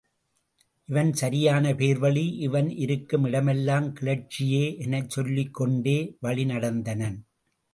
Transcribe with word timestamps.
இவன் 0.89 1.11
சரியான 1.13 1.73
பேர்வழி 1.73 2.23
இவன் 2.37 2.69
இருக்கும் 2.77 3.25
இடமெலாம் 3.25 3.87
கிளர்ச்சியே 3.99 4.65
எனச் 4.77 5.09
சொல்லிக் 5.09 5.53
கொண்டே 5.53 5.97
வழி 6.19 6.45
நடந்தனன். 6.45 7.19